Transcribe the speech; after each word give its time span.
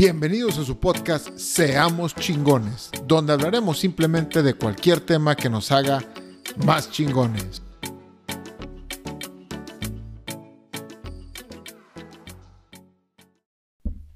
Bienvenidos 0.00 0.56
a 0.58 0.64
su 0.64 0.78
podcast 0.78 1.36
Seamos 1.36 2.14
chingones, 2.14 2.92
donde 3.04 3.32
hablaremos 3.32 3.80
simplemente 3.80 4.44
de 4.44 4.54
cualquier 4.54 5.00
tema 5.00 5.34
que 5.34 5.50
nos 5.50 5.72
haga 5.72 5.98
más 6.64 6.88
chingones. 6.92 7.60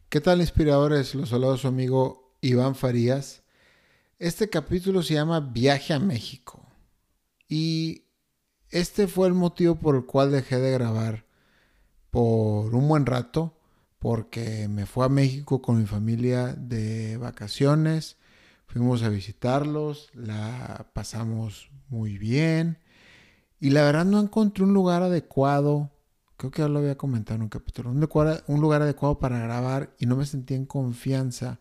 ¿Qué 0.08 0.20
tal 0.20 0.40
inspiradores? 0.40 1.16
Los 1.16 1.30
saludos 1.30 1.62
su 1.62 1.66
amigo 1.66 2.36
Iván 2.40 2.76
Farías. 2.76 3.42
Este 4.20 4.48
capítulo 4.48 5.02
se 5.02 5.14
llama 5.14 5.40
Viaje 5.40 5.94
a 5.94 5.98
México. 5.98 6.64
Y 7.48 8.04
este 8.70 9.08
fue 9.08 9.26
el 9.26 9.34
motivo 9.34 9.74
por 9.74 9.96
el 9.96 10.06
cual 10.06 10.30
dejé 10.30 10.60
de 10.60 10.70
grabar 10.70 11.26
por 12.12 12.72
un 12.72 12.86
buen 12.86 13.04
rato 13.04 13.58
porque 14.02 14.66
me 14.66 14.84
fui 14.84 15.04
a 15.04 15.08
México 15.08 15.62
con 15.62 15.78
mi 15.78 15.86
familia 15.86 16.54
de 16.54 17.16
vacaciones, 17.18 18.16
fuimos 18.66 19.04
a 19.04 19.08
visitarlos, 19.08 20.10
la 20.12 20.88
pasamos 20.92 21.70
muy 21.88 22.18
bien 22.18 22.78
y 23.60 23.70
la 23.70 23.84
verdad 23.84 24.04
no 24.04 24.18
encontré 24.18 24.64
un 24.64 24.74
lugar 24.74 25.04
adecuado, 25.04 25.92
creo 26.36 26.50
que 26.50 26.62
ya 26.62 26.68
lo 26.68 26.80
había 26.80 26.96
comentado 26.98 27.36
en 27.36 27.42
un 27.42 27.48
capítulo, 27.48 27.90
un 27.90 28.00
lugar, 28.00 28.42
un 28.48 28.60
lugar 28.60 28.82
adecuado 28.82 29.20
para 29.20 29.38
grabar 29.38 29.94
y 30.00 30.06
no 30.06 30.16
me 30.16 30.26
sentí 30.26 30.54
en 30.54 30.66
confianza 30.66 31.60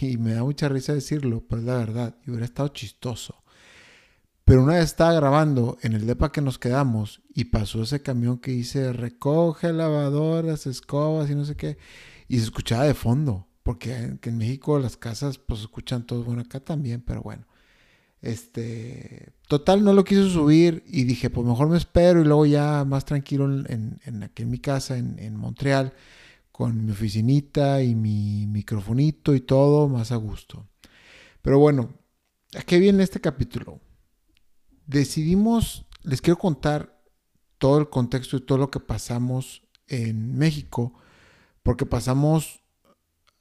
y 0.00 0.16
me 0.16 0.34
da 0.34 0.42
mucha 0.42 0.68
risa 0.68 0.92
decirlo, 0.92 1.44
pero 1.48 1.60
es 1.60 1.66
la 1.68 1.76
verdad, 1.76 2.16
y 2.26 2.30
hubiera 2.30 2.46
estado 2.46 2.66
chistoso. 2.68 3.36
Pero 4.46 4.62
una 4.62 4.74
vez 4.74 4.84
estaba 4.84 5.12
grabando 5.12 5.76
en 5.82 5.94
el 5.94 6.06
depa 6.06 6.30
que 6.30 6.40
nos 6.40 6.56
quedamos 6.60 7.20
y 7.34 7.46
pasó 7.46 7.82
ese 7.82 8.02
camión 8.02 8.38
que 8.38 8.52
dice 8.52 8.92
recoge 8.92 9.72
lavadoras, 9.72 10.68
escobas 10.68 11.28
y 11.28 11.34
no 11.34 11.44
sé 11.44 11.56
qué. 11.56 11.78
Y 12.28 12.38
se 12.38 12.44
escuchaba 12.44 12.84
de 12.84 12.94
fondo, 12.94 13.48
porque 13.64 13.92
en, 14.22 14.38
México 14.38 14.78
las 14.78 14.96
casas 14.96 15.38
pues 15.38 15.62
escuchan 15.62 16.06
todo, 16.06 16.22
bueno 16.22 16.42
acá 16.42 16.60
también, 16.60 17.00
pero 17.00 17.22
bueno. 17.22 17.44
Este, 18.22 19.32
total, 19.48 19.82
no 19.82 19.92
lo 19.92 20.04
quiso 20.04 20.28
subir 20.30 20.84
y 20.86 21.02
dije, 21.02 21.28
pues 21.28 21.44
mejor 21.44 21.68
me 21.68 21.76
espero 21.76 22.20
y 22.20 22.24
luego 22.24 22.46
ya 22.46 22.84
más 22.84 23.04
tranquilo 23.04 23.46
en, 23.46 23.98
en 24.04 24.22
aquí 24.22 24.44
en 24.44 24.50
mi 24.50 24.60
casa, 24.60 24.96
en, 24.96 25.18
en 25.18 25.34
Montreal, 25.34 25.92
con 26.52 26.84
mi 26.84 26.92
oficinita 26.92 27.82
y 27.82 27.96
mi 27.96 28.46
microfonito 28.46 29.34
y 29.34 29.40
todo, 29.40 29.88
más 29.88 30.12
a 30.12 30.16
gusto. 30.16 30.68
Pero 31.42 31.58
bueno, 31.58 31.94
¿a 32.56 32.62
qué 32.62 32.78
viene 32.78 33.02
este 33.02 33.20
capítulo? 33.20 33.80
Decidimos, 34.86 35.86
les 36.02 36.20
quiero 36.20 36.38
contar 36.38 36.96
todo 37.58 37.78
el 37.78 37.88
contexto 37.88 38.36
y 38.36 38.40
todo 38.40 38.58
lo 38.58 38.70
que 38.70 38.80
pasamos 38.80 39.62
en 39.88 40.36
México, 40.36 40.94
porque 41.62 41.86
pasamos, 41.86 42.62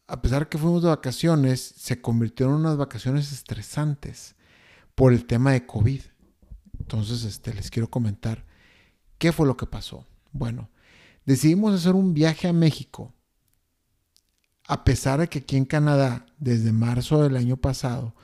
a 0.07 0.21
pesar 0.21 0.49
que 0.49 0.57
fuimos 0.57 0.83
de 0.83 0.89
vacaciones, 0.89 1.61
se 1.61 2.01
convirtieron 2.01 2.55
en 2.55 2.61
unas 2.61 2.77
vacaciones 2.77 3.31
estresantes 3.31 4.35
por 4.95 5.13
el 5.13 5.25
tema 5.25 5.51
de 5.51 5.65
COVID. 5.65 6.01
Entonces, 6.79 7.23
este, 7.23 7.53
les 7.53 7.69
quiero 7.69 7.89
comentar 7.89 8.45
qué 9.17 9.31
fue 9.31 9.47
lo 9.47 9.57
que 9.57 9.65
pasó. 9.65 10.05
Bueno, 10.31 10.69
decidimos 11.25 11.73
hacer 11.73 11.93
un 11.93 12.13
viaje 12.13 12.47
a 12.47 12.53
México, 12.53 13.13
a 14.67 14.83
pesar 14.83 15.19
de 15.19 15.27
que 15.27 15.39
aquí 15.39 15.57
en 15.57 15.65
Canadá, 15.65 16.25
desde 16.39 16.71
marzo 16.71 17.21
del 17.21 17.37
año 17.37 17.57
pasado, 17.57 18.15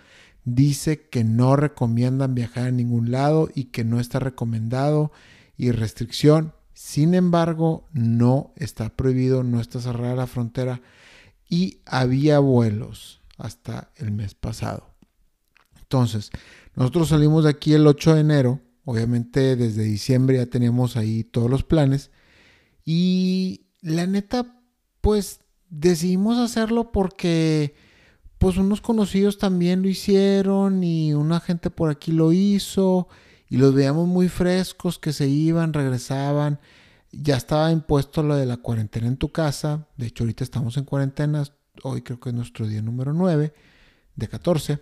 dice 0.43 1.07
que 1.09 1.23
no 1.23 1.55
recomiendan 1.55 2.35
viajar 2.35 2.67
a 2.67 2.71
ningún 2.71 3.11
lado 3.11 3.49
y 3.53 3.65
que 3.65 3.83
no 3.83 3.99
está 3.99 4.19
recomendado 4.19 5.11
y 5.57 5.71
restricción. 5.71 6.53
Sin 6.73 7.13
embargo, 7.13 7.87
no 7.93 8.53
está 8.55 8.89
prohibido, 8.89 9.43
no 9.43 9.59
está 9.61 9.79
cerrada 9.79 10.15
la 10.15 10.27
frontera 10.27 10.81
y 11.47 11.81
había 11.85 12.39
vuelos 12.39 13.21
hasta 13.37 13.91
el 13.97 14.11
mes 14.11 14.33
pasado. 14.33 14.87
Entonces, 15.79 16.31
nosotros 16.75 17.09
salimos 17.09 17.43
de 17.43 17.51
aquí 17.51 17.73
el 17.73 17.85
8 17.85 18.15
de 18.15 18.21
enero, 18.21 18.61
obviamente 18.85 19.55
desde 19.55 19.83
diciembre 19.83 20.37
ya 20.37 20.45
teníamos 20.45 20.97
ahí 20.97 21.23
todos 21.23 21.49
los 21.49 21.63
planes 21.63 22.09
y 22.85 23.65
la 23.81 24.07
neta, 24.07 24.59
pues 25.01 25.41
decidimos 25.69 26.37
hacerlo 26.37 26.91
porque 26.91 27.75
pues 28.41 28.57
unos 28.57 28.81
conocidos 28.81 29.37
también 29.37 29.83
lo 29.83 29.87
hicieron 29.87 30.83
y 30.83 31.13
una 31.13 31.39
gente 31.39 31.69
por 31.69 31.91
aquí 31.91 32.11
lo 32.11 32.33
hizo 32.33 33.07
y 33.47 33.57
los 33.57 33.75
veíamos 33.75 34.07
muy 34.07 34.29
frescos 34.29 34.97
que 34.97 35.13
se 35.13 35.27
iban, 35.27 35.73
regresaban. 35.73 36.59
Ya 37.11 37.37
estaba 37.37 37.71
impuesto 37.71 38.23
lo 38.23 38.35
de 38.35 38.47
la 38.47 38.57
cuarentena 38.57 39.05
en 39.05 39.17
tu 39.17 39.31
casa. 39.31 39.87
De 39.95 40.07
hecho, 40.07 40.23
ahorita 40.23 40.43
estamos 40.43 40.75
en 40.77 40.85
cuarentena. 40.85 41.43
Hoy 41.83 42.01
creo 42.01 42.19
que 42.19 42.29
es 42.29 42.35
nuestro 42.35 42.65
día 42.65 42.81
número 42.81 43.13
9 43.13 43.53
de 44.15 44.27
14 44.27 44.79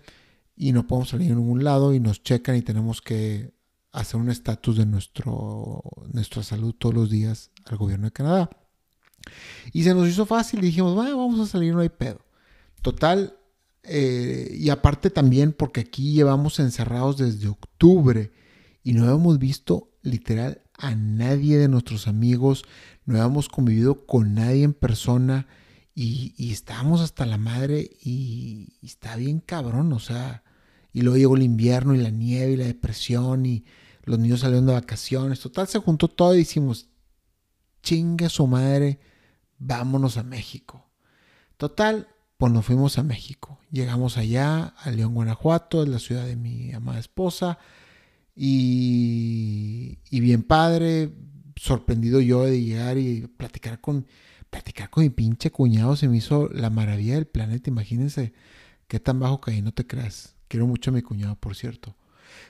y 0.56 0.72
no 0.72 0.86
podemos 0.86 1.10
salir 1.10 1.30
a 1.30 1.34
ningún 1.34 1.62
lado 1.62 1.92
y 1.92 2.00
nos 2.00 2.22
checan 2.22 2.56
y 2.56 2.62
tenemos 2.62 3.02
que 3.02 3.52
hacer 3.92 4.18
un 4.18 4.30
estatus 4.30 4.78
de 4.78 4.86
nuestro, 4.86 5.82
nuestra 6.14 6.42
salud 6.42 6.74
todos 6.78 6.94
los 6.94 7.10
días 7.10 7.50
al 7.66 7.76
gobierno 7.76 8.06
de 8.06 8.12
Canadá. 8.12 8.48
Y 9.74 9.82
se 9.82 9.92
nos 9.92 10.08
hizo 10.08 10.24
fácil 10.24 10.60
y 10.60 10.68
dijimos, 10.68 10.96
vamos 10.96 11.40
a 11.40 11.46
salir, 11.46 11.74
no 11.74 11.80
hay 11.80 11.90
pedo. 11.90 12.24
Total, 12.80 13.36
eh, 13.82 14.54
y 14.58 14.70
aparte 14.70 15.10
también 15.10 15.52
porque 15.52 15.80
aquí 15.80 16.12
llevamos 16.12 16.58
encerrados 16.60 17.16
desde 17.16 17.48
octubre 17.48 18.32
y 18.82 18.92
no 18.92 19.10
hemos 19.10 19.38
visto 19.38 19.90
literal 20.02 20.62
a 20.74 20.94
nadie 20.94 21.58
de 21.58 21.68
nuestros 21.68 22.08
amigos, 22.08 22.64
no 23.04 23.22
hemos 23.22 23.48
convivido 23.48 24.06
con 24.06 24.34
nadie 24.34 24.64
en 24.64 24.74
persona 24.74 25.46
y, 25.94 26.34
y 26.36 26.52
estábamos 26.52 27.00
hasta 27.00 27.26
la 27.26 27.36
madre 27.36 27.90
y, 28.02 28.78
está 28.82 29.16
bien 29.16 29.40
cabrón, 29.40 29.92
o 29.92 29.98
sea, 29.98 30.42
y 30.92 31.02
luego 31.02 31.18
llegó 31.18 31.36
el 31.36 31.42
invierno 31.42 31.94
y 31.94 31.98
la 31.98 32.10
nieve 32.10 32.52
y 32.52 32.56
la 32.56 32.66
depresión 32.66 33.46
y 33.46 33.64
los 34.04 34.18
niños 34.18 34.40
salieron 34.40 34.66
de 34.66 34.72
vacaciones, 34.72 35.40
total 35.40 35.68
se 35.68 35.78
juntó 35.78 36.08
todo 36.08 36.34
y 36.34 36.38
dijimos, 36.38 36.88
chinga 37.82 38.28
su 38.28 38.46
madre, 38.46 39.00
vámonos 39.58 40.16
a 40.16 40.22
México. 40.22 40.90
Total, 41.56 42.08
pues 42.40 42.54
nos 42.54 42.64
fuimos 42.64 42.96
a 42.96 43.02
México. 43.02 43.58
Llegamos 43.70 44.16
allá, 44.16 44.72
a 44.78 44.90
León, 44.90 45.12
Guanajuato, 45.12 45.82
es 45.82 45.90
la 45.90 45.98
ciudad 45.98 46.24
de 46.24 46.36
mi 46.36 46.72
amada 46.72 46.98
esposa. 46.98 47.58
Y, 48.34 49.98
bien 50.10 50.42
padre, 50.42 51.12
sorprendido 51.56 52.18
yo 52.22 52.44
de 52.44 52.64
llegar 52.64 52.96
y 52.96 53.26
platicar 53.26 53.82
con, 53.82 54.06
platicar 54.48 54.88
con 54.88 55.04
mi 55.04 55.10
pinche 55.10 55.50
cuñado. 55.50 55.96
Se 55.96 56.08
me 56.08 56.16
hizo 56.16 56.48
la 56.48 56.70
maravilla 56.70 57.16
del 57.16 57.26
planeta. 57.26 57.68
Imagínense 57.68 58.32
qué 58.88 58.98
tan 58.98 59.20
bajo 59.20 59.42
caí, 59.42 59.60
no 59.60 59.72
te 59.72 59.86
creas. 59.86 60.34
Quiero 60.48 60.66
mucho 60.66 60.92
a 60.92 60.94
mi 60.94 61.02
cuñado, 61.02 61.36
por 61.36 61.54
cierto. 61.54 61.94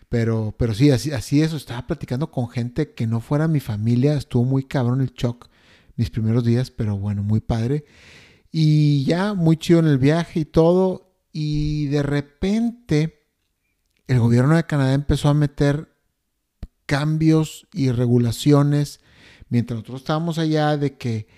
Pero, 0.08 0.54
pero 0.56 0.72
sí, 0.72 0.92
así, 0.92 1.10
así 1.10 1.42
eso. 1.42 1.56
Estaba 1.56 1.88
platicando 1.88 2.30
con 2.30 2.48
gente 2.48 2.94
que 2.94 3.08
no 3.08 3.20
fuera 3.20 3.48
mi 3.48 3.58
familia. 3.58 4.14
Estuvo 4.14 4.44
muy 4.44 4.62
cabrón 4.62 5.00
el 5.00 5.14
shock 5.14 5.48
mis 5.96 6.10
primeros 6.10 6.44
días, 6.44 6.70
pero 6.70 6.96
bueno, 6.96 7.24
muy 7.24 7.40
padre. 7.40 7.84
Y 8.52 9.04
ya 9.04 9.34
muy 9.34 9.56
chido 9.56 9.80
en 9.80 9.86
el 9.86 9.98
viaje 9.98 10.40
y 10.40 10.44
todo. 10.44 11.12
Y 11.32 11.86
de 11.86 12.02
repente 12.02 13.20
el 14.06 14.18
gobierno 14.18 14.56
de 14.56 14.64
Canadá 14.64 14.92
empezó 14.92 15.28
a 15.28 15.34
meter 15.34 15.88
cambios 16.86 17.68
y 17.72 17.92
regulaciones 17.92 18.98
mientras 19.48 19.76
nosotros 19.76 20.00
estábamos 20.00 20.38
allá 20.38 20.76
de 20.76 20.96
que 20.96 21.28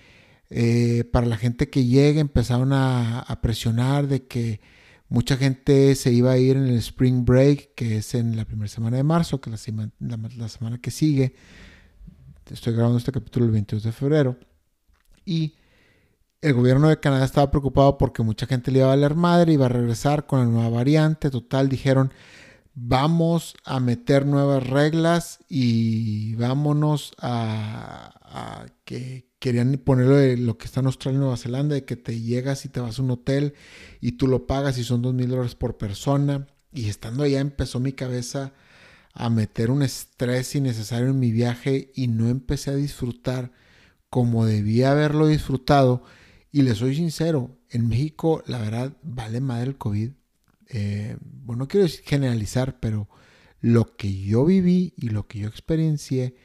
eh, 0.49 1.03
para 1.11 1.27
la 1.27 1.37
gente 1.37 1.69
que 1.69 1.85
llegue 1.85 2.19
empezaron 2.19 2.73
a, 2.73 3.39
presionar 3.43 4.07
de 4.07 4.25
que 4.25 4.61
mucha 5.09 5.37
gente 5.37 5.93
se 5.93 6.11
iba 6.11 6.31
a 6.31 6.39
ir 6.39 6.57
en 6.57 6.63
el 6.63 6.77
spring 6.77 7.25
break 7.25 7.75
que 7.75 7.97
es 7.97 8.15
en 8.15 8.35
la 8.35 8.45
primera 8.45 8.67
semana 8.67 8.97
de 8.97 9.03
marzo 9.03 9.39
que 9.39 9.51
es 9.51 9.67
la, 9.99 10.17
la 10.37 10.49
semana 10.49 10.79
que 10.79 10.89
sigue 10.89 11.35
estoy 12.49 12.73
grabando 12.73 12.97
este 12.97 13.11
capítulo 13.11 13.45
el 13.45 13.51
22 13.51 13.83
de 13.83 13.91
febrero 13.91 14.39
y 15.25 15.55
el 16.43 16.53
gobierno 16.53 16.89
de 16.89 16.99
Canadá 16.99 17.23
estaba 17.23 17.49
preocupado 17.49 17.97
porque 17.97 18.21
mucha 18.21 18.45
gente 18.45 18.69
le 18.69 18.79
iba 18.79 18.87
a 18.87 18.95
valer 18.95 19.15
madre, 19.15 19.53
iba 19.53 19.65
a 19.67 19.69
regresar 19.69 20.27
con 20.27 20.39
la 20.39 20.45
nueva 20.45 20.69
variante. 20.69 21.29
Total, 21.29 21.69
dijeron, 21.69 22.11
vamos 22.75 23.55
a 23.63 23.79
meter 23.79 24.25
nuevas 24.25 24.67
reglas 24.67 25.39
y 25.47 26.35
vámonos 26.35 27.13
a, 27.19 28.65
que 28.83 29.29
querían 29.39 29.77
ponerlo 29.77 30.17
lo 30.43 30.57
que 30.57 30.65
está 30.65 30.81
en 30.81 30.87
Australia 30.87 31.17
y 31.17 31.19
Nueva 31.21 31.37
Zelanda, 31.37 31.75
de 31.75 31.85
que 31.85 31.95
te 31.95 32.19
llegas 32.19 32.65
y 32.65 32.69
te 32.69 32.81
vas 32.81 32.99
a 32.99 33.03
un 33.03 33.11
hotel 33.11 33.53
y 34.01 34.13
tú 34.13 34.27
lo 34.27 34.45
pagas 34.45 34.77
y 34.77 34.83
son 34.83 35.01
dos 35.01 35.13
mil 35.13 35.29
dólares 35.29 35.55
por 35.55 35.77
persona. 35.77 36.47
Y 36.73 36.89
estando 36.89 37.23
allá 37.23 37.39
empezó 37.39 37.79
mi 37.79 37.93
cabeza 37.93 38.51
a 39.13 39.29
meter 39.29 39.71
un 39.71 39.81
estrés 39.81 40.55
innecesario 40.55 41.07
en 41.09 41.19
mi 41.19 41.31
viaje 41.31 41.91
y 41.95 42.07
no 42.09 42.27
empecé 42.27 42.71
a 42.71 42.75
disfrutar 42.75 43.51
como 44.09 44.45
debía 44.45 44.91
haberlo 44.91 45.27
disfrutado 45.27 46.03
y 46.53 46.61
les 46.61 46.77
soy 46.77 46.95
sincero, 46.95 47.57
en 47.71 47.89
México 47.89 48.43
la 48.45 48.59
verdad 48.59 48.95
vale 49.01 49.41
madre 49.41 49.71
el 49.71 49.77
COVID. 49.77 50.11
Eh, 50.69 51.17
bueno, 51.19 51.63
no 51.63 51.67
quiero 51.67 51.87
generalizar, 52.05 52.79
pero 52.79 53.09
lo 53.59 53.97
que 53.97 54.21
yo 54.21 54.45
viví 54.45 54.93
y 54.95 55.09
lo 55.09 55.27
que 55.27 55.39
yo 55.39 55.47
experiencié 55.47 56.35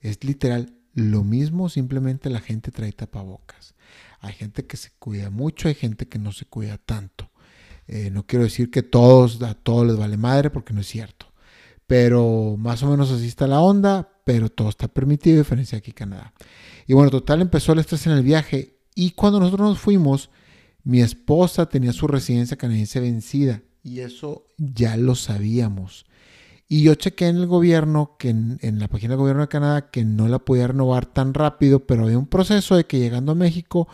es 0.00 0.24
literal 0.24 0.74
lo 0.94 1.22
mismo, 1.22 1.68
simplemente 1.68 2.30
la 2.30 2.40
gente 2.40 2.70
trae 2.70 2.92
tapabocas. 2.92 3.74
Hay 4.20 4.32
gente 4.32 4.66
que 4.66 4.78
se 4.78 4.90
cuida 4.98 5.28
mucho, 5.28 5.68
hay 5.68 5.74
gente 5.74 6.08
que 6.08 6.18
no 6.18 6.32
se 6.32 6.46
cuida 6.46 6.78
tanto. 6.78 7.30
Eh, 7.86 8.10
no 8.10 8.26
quiero 8.26 8.44
decir 8.44 8.70
que 8.70 8.82
todos, 8.82 9.42
a 9.42 9.52
todos 9.52 9.86
les 9.86 9.98
vale 9.98 10.16
madre, 10.16 10.48
porque 10.48 10.72
no 10.72 10.80
es 10.80 10.86
cierto. 10.86 11.26
Pero 11.86 12.56
más 12.58 12.82
o 12.82 12.90
menos 12.90 13.10
así 13.10 13.26
está 13.26 13.46
la 13.46 13.60
onda, 13.60 14.08
pero 14.24 14.48
todo 14.48 14.70
está 14.70 14.88
permitido, 14.88 15.36
diferencia 15.36 15.76
aquí 15.76 15.90
en 15.90 15.96
Canadá. 15.96 16.32
Y 16.86 16.94
bueno, 16.94 17.10
total 17.10 17.42
empezó 17.42 17.74
el 17.74 17.80
estrés 17.80 18.06
en 18.06 18.14
el 18.14 18.22
viaje. 18.22 18.77
Y 19.00 19.12
cuando 19.12 19.38
nosotros 19.38 19.68
nos 19.68 19.78
fuimos, 19.78 20.28
mi 20.82 21.02
esposa 21.02 21.66
tenía 21.66 21.92
su 21.92 22.08
residencia 22.08 22.56
canadiense 22.56 22.98
vencida. 22.98 23.62
Y 23.84 24.00
eso 24.00 24.44
ya 24.56 24.96
lo 24.96 25.14
sabíamos. 25.14 26.04
Y 26.66 26.82
yo 26.82 26.96
chequé 26.96 27.28
en 27.28 27.36
el 27.36 27.46
gobierno, 27.46 28.16
que 28.18 28.30
en, 28.30 28.58
la 28.80 28.88
página 28.88 29.10
del 29.10 29.20
gobierno 29.20 29.42
de 29.42 29.48
Canadá, 29.48 29.90
que 29.92 30.04
no 30.04 30.26
la 30.26 30.40
podía 30.40 30.66
renovar 30.66 31.06
tan 31.06 31.32
rápido, 31.32 31.86
pero 31.86 32.06
había 32.06 32.18
un 32.18 32.26
proceso 32.26 32.74
de 32.74 32.86
que 32.86 32.98
llegando 32.98 33.30
a 33.30 33.36
México 33.36 33.86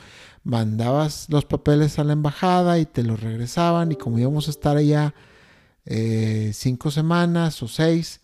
mandabas 0.42 1.26
los 1.28 1.44
papeles 1.44 1.98
a 1.98 2.04
la 2.04 2.14
embajada 2.14 2.78
y 2.78 2.86
te 2.86 3.02
los 3.02 3.20
regresaban 3.20 3.92
y 3.92 3.96
como 3.96 4.18
íbamos 4.18 4.48
a 4.48 4.52
estar 4.52 4.78
allá 4.78 5.14
eh, 5.84 6.52
cinco 6.54 6.90
semanas 6.90 7.62
o 7.62 7.68
seis, 7.68 8.22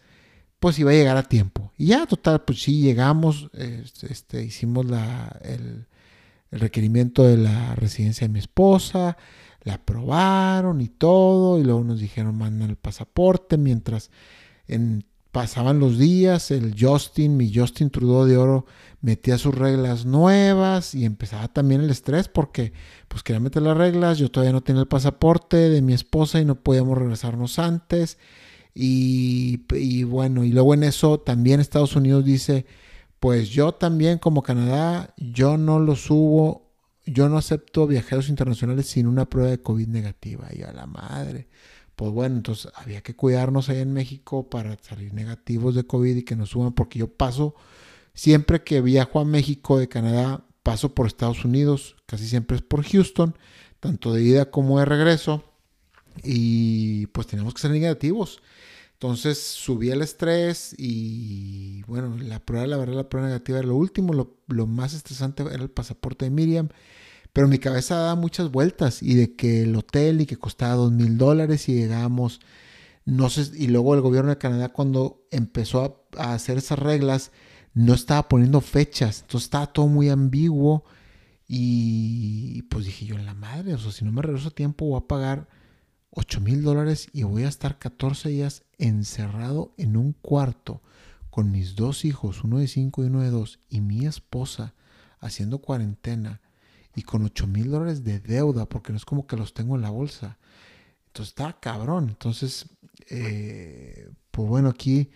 pues 0.59 0.79
iba 0.79 0.93
a 0.93 0.95
llegar 0.95 1.19
a 1.19 1.25
tiempo. 1.25 1.75
Y 1.77 1.89
ya, 1.89 2.07
total, 2.07 2.41
pues 2.41 2.63
sí, 2.63 2.81
llegamos, 2.81 3.51
este, 3.53 4.43
hicimos 4.43 4.87
la, 4.87 5.39
el, 5.45 5.87
el 6.51 6.61
requerimiento 6.61 7.25
de 7.25 7.37
la 7.37 7.75
residencia 7.75 8.27
de 8.27 8.33
mi 8.33 8.39
esposa, 8.39 9.17
la 9.63 9.75
aprobaron 9.75 10.81
y 10.81 10.89
todo, 10.89 11.59
y 11.59 11.65
luego 11.65 11.85
nos 11.85 12.01
dijeron 12.01 12.37
mandan 12.37 12.71
el 12.71 12.77
pasaporte, 12.77 13.57
mientras 13.57 14.11
en, 14.67 15.05
pasaban 15.33 15.79
los 15.79 15.99
días, 15.99 16.51
el 16.51 16.75
Justin, 16.79 17.37
mi 17.37 17.55
Justin 17.55 17.91
Trudeau 17.91 18.25
de 18.25 18.37
Oro, 18.37 18.67
metía 19.01 19.39
sus 19.39 19.55
reglas 19.55 20.05
nuevas 20.05 20.95
y 20.95 21.05
empezaba 21.05 21.49
también 21.49 21.81
el 21.81 21.91
estrés 21.91 22.29
porque 22.29 22.73
pues 23.09 23.23
quería 23.23 23.41
meter 23.41 23.63
las 23.63 23.77
reglas, 23.77 24.19
yo 24.19 24.31
todavía 24.31 24.53
no 24.53 24.63
tenía 24.63 24.83
el 24.83 24.89
pasaporte 24.89 25.57
de 25.57 25.83
mi 25.83 25.93
esposa 25.93 26.41
y 26.41 26.45
no 26.45 26.57
podíamos 26.57 26.99
regresarnos 26.99 27.59
antes. 27.59 28.19
Y, 28.75 29.63
y 29.73 30.05
bueno, 30.05 30.45
y 30.45 30.53
luego 30.53 30.75
en 30.75 30.85
eso 30.85 31.19
también 31.19 31.61
Estados 31.61 31.97
Unidos 31.97 32.25
dice, 32.25 32.67
pues 33.21 33.51
yo 33.51 33.73
también 33.73 34.19
como 34.19 34.43
Canadá, 34.43 35.15
yo 35.17 35.57
no 35.57 35.79
lo 35.79 35.95
subo 35.95 36.71
yo 37.07 37.29
no 37.29 37.39
acepto 37.39 37.87
viajeros 37.87 38.29
internacionales 38.29 38.87
sin 38.87 39.07
una 39.07 39.29
prueba 39.29 39.51
de 39.51 39.61
COVID 39.61 39.89
negativa. 39.89 40.49
Y 40.53 40.63
a 40.63 40.73
la 40.73 40.87
madre. 40.87 41.49
Pues 41.97 42.13
bueno, 42.13 42.37
entonces 42.37 42.73
había 42.77 43.03
que 43.03 43.15
cuidarnos 43.15 43.69
ahí 43.69 43.79
en 43.79 43.93
México 43.93 44.49
para 44.49 44.77
salir 44.83 45.13
negativos 45.13 45.75
de 45.75 45.85
COVID 45.85 46.17
y 46.17 46.23
que 46.23 46.37
nos 46.37 46.51
suban, 46.51 46.73
porque 46.73 46.99
yo 46.99 47.09
paso, 47.09 47.55
siempre 48.15 48.63
que 48.63 48.81
viajo 48.81 49.21
a 49.21 49.25
México 49.25 49.79
de 49.79 49.89
Canadá, 49.89 50.47
paso 50.63 50.95
por 50.95 51.07
Estados 51.07 51.45
Unidos, 51.45 51.97
casi 52.07 52.27
siempre 52.27 52.57
es 52.57 52.63
por 52.63 52.85
Houston, 52.85 53.37
tanto 53.81 54.15
de 54.15 54.23
ida 54.23 54.51
como 54.51 54.79
de 54.79 54.87
regreso. 54.87 55.45
Y 56.23 57.07
pues 57.09 57.27
tenemos 57.27 57.53
que 57.55 57.61
ser 57.61 57.71
negativos. 57.71 58.41
Entonces 59.03 59.39
subí 59.39 59.91
el 59.91 60.03
estrés 60.03 60.75
y 60.77 61.83
bueno, 61.85 62.19
la 62.19 62.39
prueba, 62.39 62.67
la 62.67 62.77
verdad, 62.77 62.97
la 62.97 63.09
prueba 63.09 63.29
negativa 63.29 63.59
era 63.59 63.67
lo 63.67 63.77
último. 63.77 64.13
Lo, 64.13 64.37
lo, 64.47 64.67
más 64.67 64.93
estresante 64.93 65.43
era 65.43 65.63
el 65.63 65.71
pasaporte 65.71 66.27
de 66.27 66.31
Miriam. 66.31 66.69
Pero 67.33 67.49
mi 67.49 67.59
cabeza 67.59 67.97
daba 67.97 68.15
muchas 68.15 68.51
vueltas 68.51 69.03
y 69.03 69.15
de 69.15 69.35
que 69.37 69.63
el 69.63 69.75
hotel 69.75 70.21
y 70.21 70.27
que 70.27 70.37
costaba 70.37 70.75
dos 70.75 70.93
mil 70.93 71.17
dólares 71.17 71.67
y 71.71 71.77
llegamos, 71.77 72.41
no 73.07 73.31
sé, 73.31 73.51
y 73.57 73.69
luego 73.69 73.95
el 73.95 74.03
gobierno 74.03 74.33
de 74.33 74.37
Canadá 74.39 74.69
cuando 74.69 75.27
empezó 75.31 76.07
a, 76.19 76.35
hacer 76.35 76.59
esas 76.59 76.79
reglas 76.79 77.33
no 77.73 77.95
estaba 77.95 78.29
poniendo 78.29 78.61
fechas, 78.61 79.23
entonces 79.23 79.47
estaba 79.47 79.73
todo 79.73 79.87
muy 79.87 80.11
ambiguo 80.11 80.85
y 81.49 82.63
pues 82.65 82.85
dije 82.85 83.07
yo, 83.07 83.17
la 83.17 83.33
madre, 83.33 83.73
o 83.73 83.79
sea, 83.79 83.93
si 83.93 84.05
no 84.05 84.13
me 84.13 84.21
regreso 84.21 84.49
a 84.49 84.51
tiempo 84.51 84.85
voy 84.85 84.99
a 84.99 85.09
pagar 85.09 85.49
8 86.11 86.41
mil 86.41 86.63
dólares 86.63 87.09
y 87.15 87.23
voy 87.23 87.45
a 87.45 87.49
estar 87.49 87.79
14 87.79 88.29
días 88.29 88.65
encerrado 88.81 89.75
en 89.77 89.97
un 89.97 90.13
cuarto 90.13 90.83
con 91.31 91.51
mis 91.51 91.77
dos 91.77 92.05
hijos, 92.05 92.43
uno 92.43 92.59
de 92.59 92.67
5 92.67 93.05
y 93.05 93.07
uno 93.07 93.21
de 93.21 93.31
2, 93.31 93.61
y 93.69 93.81
mi 93.81 94.07
esposa 94.07 94.75
haciendo 95.21 95.61
cuarentena 95.61 96.41
y 96.95 97.03
con 97.03 97.25
8 97.25 97.47
mil 97.47 97.71
dólares 97.71 98.03
de 98.03 98.19
deuda, 98.19 98.69
porque 98.69 98.93
no 98.93 98.97
es 98.97 99.05
como 99.05 99.27
que 99.27 99.37
los 99.37 99.55
tengo 99.55 99.77
en 99.77 99.83
la 99.83 99.91
bolsa. 99.91 100.39
Entonces 101.07 101.31
está 101.31 101.61
cabrón. 101.61 102.09
Entonces, 102.09 102.67
eh, 103.09 104.11
pues 104.31 104.49
bueno, 104.49 104.71
aquí 104.71 105.11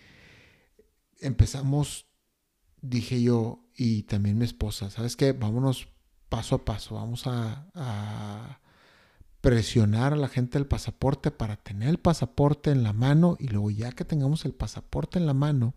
empezamos, 1.19 2.07
dije 2.81 3.21
yo, 3.21 3.65
y 3.75 4.03
también 4.03 4.37
mi 4.37 4.45
esposa, 4.45 4.89
¿sabes 4.89 5.17
qué? 5.17 5.33
Vámonos 5.33 5.89
paso 6.29 6.55
a 6.55 6.65
paso, 6.65 6.95
vamos 6.95 7.23
a 7.27 8.59
presionar 9.45 10.11
a 10.11 10.15
la 10.15 10.27
gente 10.27 10.57
el 10.57 10.65
pasaporte 10.65 11.29
para 11.29 11.55
tener 11.55 11.89
el 11.89 11.99
pasaporte 11.99 12.71
en 12.71 12.81
la 12.81 12.93
mano 12.93 13.37
y 13.39 13.47
luego 13.47 13.69
ya 13.69 13.91
que 13.91 14.03
tengamos 14.03 14.43
el 14.43 14.55
pasaporte 14.55 15.19
en 15.19 15.27
la 15.27 15.35
mano, 15.35 15.75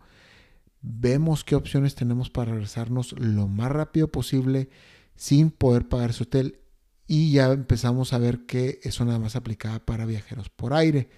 vemos 0.81 1.45
qué 1.45 1.55
opciones 1.55 1.95
tenemos 1.95 2.31
para 2.31 2.53
regresarnos 2.53 3.13
lo 3.13 3.47
más 3.47 3.71
rápido 3.71 4.09
posible 4.09 4.71
sin 5.17 5.51
poder 5.51 5.87
pagar 5.87 6.15
su 6.15 6.23
hotel 6.23 6.61
y 7.07 7.33
ya 7.33 7.53
empezamos 7.53 8.15
a 8.15 8.19
ver 8.19 8.47
que 8.47 8.81
eso 8.85 9.05
nada 9.05 9.19
más 9.19 9.37
aplicaba 9.37 9.81
para 9.81 10.07
viajeros 10.07 10.49
por 10.49 10.73
aire. 10.73 11.11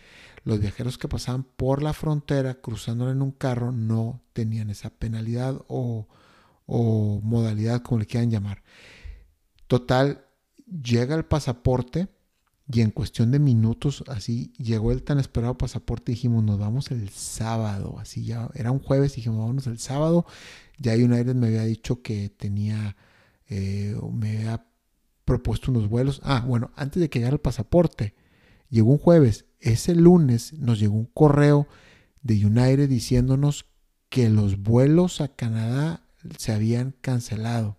Los 0.43 0.59
viajeros 0.59 0.99
que 0.99 1.07
pasaban 1.07 1.45
por 1.45 1.85
la 1.85 1.93
frontera 1.93 2.55
cruzando 2.55 3.13
en 3.13 3.23
un 3.23 3.31
carro 3.31 3.71
no 3.71 4.25
tenían 4.33 4.71
esa 4.71 4.91
penalidad 4.91 5.65
o, 5.69 6.09
o 6.67 7.21
modalidad 7.23 7.83
como 7.83 8.01
le 8.01 8.07
quieran 8.07 8.33
llamar. 8.33 8.65
Total, 9.69 10.27
llega 10.67 11.15
el 11.15 11.27
pasaporte 11.27 12.09
y 12.73 12.83
en 12.83 12.91
cuestión 12.91 13.33
de 13.33 13.41
minutos, 13.41 14.05
así 14.07 14.53
llegó 14.57 14.93
el 14.93 15.03
tan 15.03 15.19
esperado 15.19 15.59
pasaporte 15.59 16.13
dijimos, 16.13 16.45
nos 16.45 16.59
vamos 16.59 16.91
el 16.93 17.09
sábado. 17.09 17.97
Así 17.99 18.25
ya, 18.25 18.49
era 18.55 18.71
un 18.71 18.79
jueves, 18.79 19.17
dijimos, 19.17 19.41
vámonos 19.41 19.67
el 19.67 19.79
sábado. 19.79 20.25
Ya 20.79 20.93
hay 20.93 21.03
un 21.03 21.13
aire 21.13 21.35
me 21.35 21.49
había 21.49 21.65
dicho 21.65 22.03
que 22.03 22.29
tenía, 22.29 22.97
eh, 23.49 23.97
me 24.13 24.39
había 24.39 24.67
propuesto 25.25 25.73
unos 25.73 25.89
vuelos. 25.89 26.21
Ah, 26.23 26.45
bueno, 26.47 26.71
antes 26.77 27.01
de 27.01 27.11
que 27.11 27.19
llegara 27.19 27.35
el 27.35 27.41
pasaporte, 27.41 28.15
llegó 28.69 28.91
un 28.91 28.99
jueves. 28.99 29.47
Ese 29.59 29.97
lunes 29.97 30.53
nos 30.53 30.79
llegó 30.79 30.95
un 30.95 31.07
correo 31.07 31.67
de 32.23 32.45
United 32.45 32.89
diciéndonos 32.89 33.67
que 34.11 34.29
los 34.29 34.63
vuelos 34.63 35.21
a 35.21 35.29
Canadá 35.29 36.05
se 36.39 36.53
habían 36.53 36.95
cancelado. 37.01 37.79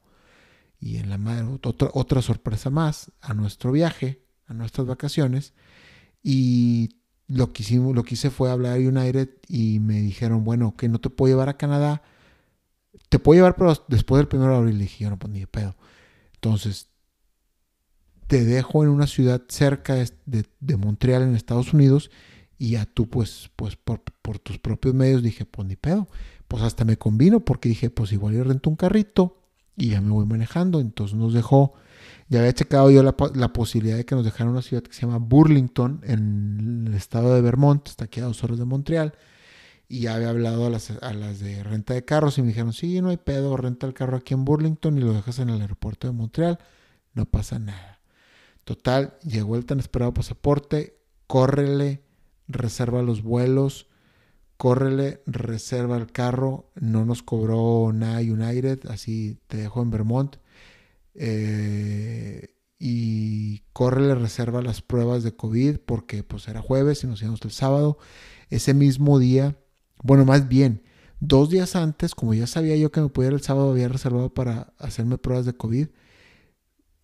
Y 0.82 0.98
en 0.98 1.10
la 1.10 1.58
otra, 1.64 1.90
otra 1.94 2.22
sorpresa 2.22 2.70
más, 2.70 3.14
a 3.22 3.34
nuestro 3.34 3.72
viaje 3.72 4.22
nuestras 4.54 4.88
vacaciones 4.88 5.54
y 6.24 6.98
lo 7.28 7.54
que, 7.54 7.64
hicimos, 7.64 7.96
lo 7.96 8.04
que 8.04 8.16
hice 8.16 8.30
fue 8.30 8.52
hablar 8.52 8.74
a 8.74 8.80
United 8.80 9.30
y 9.48 9.80
me 9.80 10.02
dijeron, 10.02 10.44
bueno, 10.44 10.76
que 10.76 10.90
no 10.90 11.00
te 11.00 11.10
puedo 11.10 11.34
llevar 11.34 11.50
a 11.50 11.58
Canadá, 11.58 12.02
te 13.10 13.20
puedo 13.20 13.38
llevar 13.38 13.56
pero 13.56 13.74
después 13.88 14.20
del 14.20 14.40
1 14.40 14.50
de 14.50 14.56
abril. 14.56 14.80
Dije, 14.80 15.04
yo 15.04 15.10
no, 15.10 15.18
pues 15.18 15.48
pedo. 15.48 15.76
Entonces, 16.36 16.88
te 18.28 18.46
dejo 18.46 18.84
en 18.84 18.90
una 18.90 19.08
ciudad 19.08 19.42
cerca 19.48 19.96
de, 19.96 20.46
de, 20.60 20.78
Montreal, 20.78 21.22
en 21.24 21.36
Estados 21.36 21.74
Unidos, 21.74 22.12
y 22.58 22.72
ya 22.72 22.86
tú, 22.86 23.10
pues, 23.10 23.52
pues 23.56 23.76
por, 23.76 24.00
tus 24.40 24.58
propios 24.60 24.94
medios, 24.94 25.24
dije, 25.24 25.46
pues 25.46 25.68
ni 25.68 25.76
pedo. 25.76 26.08
Pues 26.48 26.64
hasta 26.64 26.86
me 26.86 26.98
convino 26.98 27.40
porque 27.40 27.70
dije, 27.70 27.90
pues 27.90 28.12
igual 28.12 28.36
yo 28.36 28.44
rento 28.44 28.70
un 28.70 28.76
carrito 28.76 29.42
y 29.78 29.90
ya 29.90 30.02
me 30.02 30.12
voy 30.12 30.26
manejando. 30.26 30.80
Entonces 30.80 31.18
nos 31.18 31.34
dejó 31.34 31.74
ya 32.28 32.40
había 32.40 32.54
checado 32.54 32.90
yo 32.90 33.04
la, 33.04 33.14
posibilidad 33.54 33.98
de 33.98 34.06
que 34.06 34.16
nos 34.16 34.24
dejaran 34.24 34.50
una 34.50 34.62
ciudad 34.62 34.84
que 34.84 34.94
se 34.94 35.02
llama 35.02 35.18
Burlington, 35.18 36.02
en 36.06 36.86
el 36.88 36.94
estado 36.94 37.36
de 37.36 37.42
Vermont, 37.42 37.88
está 37.88 38.06
aquí 38.06 38.20
a 38.22 38.24
dos 38.24 38.44
horas 38.44 38.58
de 38.58 38.66
Montreal. 38.66 39.14
Y 39.90 40.02
ya 40.02 40.16
había 40.16 40.30
hablado 40.30 40.66
a 40.66 40.70
las, 40.70 40.92
a 40.92 41.14
las 41.14 41.40
de 41.40 41.62
renta 41.64 41.94
de 41.94 42.06
carros 42.06 42.38
y 42.38 42.42
me 42.42 42.48
dijeron, 42.48 42.72
sí, 42.72 43.02
no 43.02 43.10
hay 43.10 43.18
pedo, 43.18 43.58
renta 43.58 43.86
el 43.86 43.94
carro 43.94 44.16
aquí 44.16 44.34
en 44.34 44.46
Burlington 44.46 44.98
y 44.98 45.02
lo 45.02 45.12
dejas 45.12 45.40
en 45.40 45.50
el 45.50 45.60
aeropuerto 45.60 46.08
de 46.08 46.14
Montreal, 46.14 46.60
no 47.14 47.26
pasa 47.26 47.60
nada. 47.60 48.00
Total, 48.64 49.18
llegó 49.24 49.58
el 49.58 49.66
tan 49.66 49.82
esperado 49.82 50.14
pasaporte, 50.14 50.98
córrele, 51.28 52.04
reserva 52.48 53.02
los 53.02 53.24
vuelos, 53.24 53.88
córrele, 54.56 55.22
reserva 55.26 55.98
el 55.98 56.12
carro, 56.12 56.70
no 56.76 57.04
nos 57.04 57.24
cobró 57.24 57.92
nada 57.94 58.20
United, 58.20 58.90
así 58.90 59.40
te 59.48 59.58
dejo 59.58 59.82
en 59.82 59.90
Vermont 59.90 60.38
eh, 61.16 62.56
y 62.80 63.60
corre 63.74 64.02
le 64.02 64.16
reserva 64.16 64.62
las 64.62 64.82
pruebas 64.82 65.24
de 65.24 65.36
COVID 65.36 65.78
porque 65.86 66.24
pues 66.24 66.48
era 66.48 66.62
jueves 66.62 67.04
y 67.04 67.08
nos 67.08 67.22
íbamos 67.22 67.42
el 67.44 67.52
sábado. 67.52 67.98
Ese 68.50 68.74
mismo 68.74 69.20
día, 69.20 69.58
bueno, 70.04 70.26
más 70.26 70.48
bien, 70.48 70.84
dos 71.20 71.50
días 71.50 71.76
antes, 71.76 72.16
como 72.16 72.34
ya 72.34 72.48
sabía 72.48 72.76
yo 72.76 72.92
que 72.92 73.02
me 73.02 73.10
ir 73.26 73.34
el 73.34 73.42
sábado, 73.42 73.72
había 73.72 73.88
reservado 73.88 74.34
para 74.34 74.74
hacerme 74.78 75.18
pruebas 75.18 75.46
de 75.46 75.54
COVID. 75.54 75.88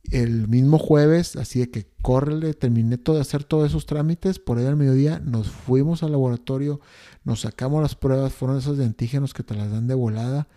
El 0.09 0.47
mismo 0.47 0.79
jueves, 0.79 1.35
así 1.35 1.59
de 1.59 1.69
que 1.69 1.85
córrele, 2.01 2.53
terminé 2.53 2.97
todo 2.97 3.17
de 3.17 3.21
hacer 3.21 3.43
todos 3.43 3.67
esos 3.67 3.85
trámites, 3.85 4.39
por 4.39 4.57
ahí 4.57 4.65
al 4.65 4.77
mediodía 4.77 5.19
nos 5.19 5.49
fuimos 5.49 6.01
al 6.01 6.11
laboratorio, 6.11 6.79
nos 7.25 7.41
sacamos 7.41 7.81
las 7.81 7.95
pruebas, 7.95 8.33
fueron 8.33 8.57
esos 8.57 8.77
de 8.77 8.85
antígenos 8.85 9.33
que 9.33 9.43
te 9.43 9.53
las 9.53 9.69
dan 9.69 9.87
de 9.87 9.95
volada 9.95 10.47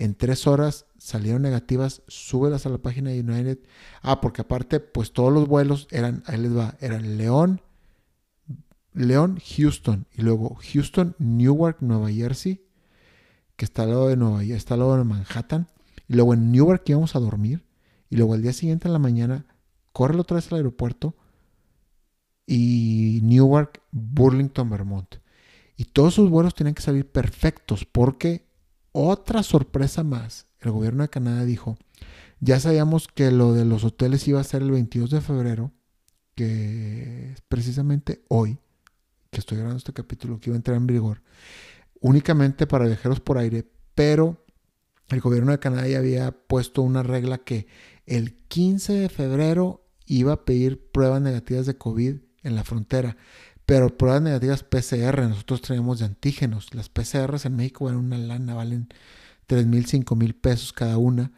En 0.00 0.14
tres 0.14 0.46
horas 0.46 0.86
salieron 0.96 1.42
negativas, 1.42 2.00
súbelas 2.08 2.64
a 2.64 2.70
la 2.70 2.78
página 2.78 3.10
de 3.10 3.20
United. 3.20 3.58
Ah, 4.00 4.22
porque 4.22 4.40
aparte, 4.40 4.80
pues 4.80 5.12
todos 5.12 5.30
los 5.30 5.46
vuelos 5.46 5.88
eran, 5.90 6.22
ahí 6.24 6.38
les 6.38 6.56
va, 6.56 6.74
eran 6.80 7.18
León, 7.18 7.60
León, 8.94 9.38
Houston, 9.56 10.06
y 10.16 10.22
luego 10.22 10.56
Houston, 10.72 11.16
Newark, 11.18 11.82
Nueva 11.82 12.10
Jersey, 12.10 12.64
que 13.56 13.66
está 13.66 13.82
al 13.82 13.90
lado 13.90 14.08
de 14.08 14.16
Nueva 14.16 14.42
York, 14.42 14.56
está 14.56 14.72
al 14.72 14.80
lado 14.80 14.96
de 14.96 15.04
Manhattan, 15.04 15.68
y 16.08 16.14
luego 16.14 16.32
en 16.32 16.50
Newark 16.50 16.82
íbamos 16.86 17.14
a 17.14 17.20
dormir, 17.20 17.66
y 18.08 18.16
luego 18.16 18.32
al 18.32 18.40
día 18.40 18.54
siguiente 18.54 18.88
en 18.88 18.94
la 18.94 18.98
mañana, 18.98 19.44
corre 19.92 20.18
otra 20.18 20.36
vez 20.36 20.50
al 20.50 20.56
aeropuerto, 20.56 21.14
y 22.46 23.20
Newark, 23.22 23.82
Burlington, 23.90 24.70
Vermont. 24.70 25.16
Y 25.76 25.84
todos 25.84 26.14
sus 26.14 26.30
vuelos 26.30 26.54
tienen 26.54 26.72
que 26.72 26.80
salir 26.80 27.06
perfectos, 27.06 27.84
porque 27.84 28.48
otra 28.92 29.42
sorpresa 29.42 30.02
más, 30.04 30.46
el 30.60 30.70
gobierno 30.72 31.02
de 31.02 31.08
Canadá 31.08 31.44
dijo, 31.44 31.76
ya 32.40 32.58
sabíamos 32.58 33.08
que 33.08 33.30
lo 33.30 33.52
de 33.52 33.64
los 33.64 33.84
hoteles 33.84 34.26
iba 34.28 34.40
a 34.40 34.44
ser 34.44 34.62
el 34.62 34.70
22 34.70 35.10
de 35.10 35.20
febrero, 35.20 35.72
que 36.34 37.32
es 37.32 37.40
precisamente 37.42 38.24
hoy, 38.28 38.58
que 39.30 39.40
estoy 39.40 39.58
grabando 39.58 39.78
este 39.78 39.92
capítulo, 39.92 40.40
que 40.40 40.50
iba 40.50 40.56
a 40.56 40.58
entrar 40.58 40.76
en 40.76 40.86
vigor, 40.86 41.22
únicamente 42.00 42.66
para 42.66 42.86
viajeros 42.86 43.20
por 43.20 43.38
aire, 43.38 43.70
pero 43.94 44.44
el 45.08 45.20
gobierno 45.20 45.52
de 45.52 45.58
Canadá 45.58 45.86
ya 45.86 45.98
había 45.98 46.30
puesto 46.32 46.82
una 46.82 47.02
regla 47.02 47.38
que 47.38 47.66
el 48.06 48.34
15 48.48 48.92
de 48.94 49.08
febrero 49.08 49.86
iba 50.06 50.32
a 50.32 50.44
pedir 50.44 50.90
pruebas 50.90 51.20
negativas 51.20 51.66
de 51.66 51.76
COVID 51.76 52.16
en 52.42 52.54
la 52.54 52.64
frontera, 52.64 53.16
pero 53.70 53.96
pruebas 53.96 54.20
negativas 54.20 54.64
PCR, 54.64 55.28
nosotros 55.28 55.62
tenemos 55.62 56.00
de 56.00 56.06
antígenos. 56.06 56.74
Las 56.74 56.88
PCRs 56.88 57.44
en 57.44 57.54
México 57.54 57.84
valen 57.84 58.00
una 58.00 58.18
lana, 58.18 58.52
valen 58.52 58.88
3 59.46 59.64
mil, 59.64 59.86
5 59.86 60.16
mil 60.16 60.34
pesos 60.34 60.72
cada 60.72 60.98
una. 60.98 61.30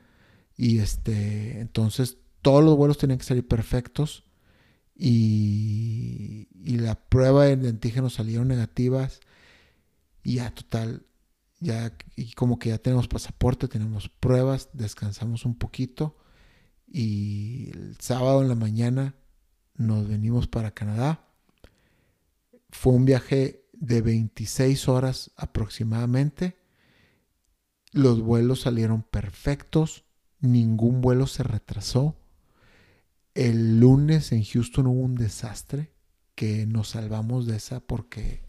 Y 0.56 0.78
este, 0.78 1.60
entonces 1.60 2.16
todos 2.40 2.64
los 2.64 2.74
vuelos 2.74 2.96
tenían 2.96 3.18
que 3.18 3.26
salir 3.26 3.46
perfectos 3.46 4.24
y, 4.96 6.48
la 6.64 6.94
prueba 6.94 7.44
de 7.44 7.68
antígenos 7.68 8.14
salieron 8.14 8.48
negativas 8.48 9.20
y 10.22 10.36
ya 10.36 10.54
total, 10.54 11.04
ya 11.60 11.92
y 12.16 12.32
como 12.32 12.58
que 12.58 12.70
ya 12.70 12.78
tenemos 12.78 13.08
pasaporte, 13.08 13.68
tenemos 13.68 14.08
pruebas, 14.08 14.70
descansamos 14.72 15.44
un 15.44 15.54
poquito 15.54 16.16
y 16.86 17.72
el 17.74 17.98
sábado 18.00 18.40
en 18.40 18.48
la 18.48 18.54
mañana 18.54 19.16
nos 19.74 20.08
venimos 20.08 20.48
para 20.48 20.70
Canadá. 20.70 21.28
Fue 22.72 22.94
un 22.94 23.04
viaje 23.04 23.64
de 23.74 24.00
26 24.00 24.88
horas 24.88 25.30
aproximadamente. 25.36 26.56
Los 27.92 28.22
vuelos 28.22 28.62
salieron 28.62 29.02
perfectos, 29.02 30.04
ningún 30.40 31.00
vuelo 31.02 31.26
se 31.26 31.42
retrasó. 31.42 32.16
El 33.34 33.78
lunes 33.78 34.32
en 34.32 34.42
Houston 34.42 34.86
hubo 34.86 35.00
un 35.00 35.14
desastre 35.14 35.92
que 36.34 36.66
nos 36.66 36.88
salvamos 36.88 37.46
de 37.46 37.56
esa 37.56 37.80
porque 37.80 38.42